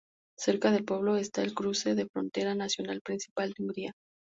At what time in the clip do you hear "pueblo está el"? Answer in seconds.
0.83-1.53